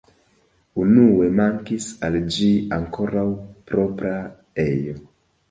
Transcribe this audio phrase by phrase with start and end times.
[0.83, 3.27] Unue mankis al ĝi ankoraŭ
[3.75, 4.17] propra
[4.67, 4.99] ejo.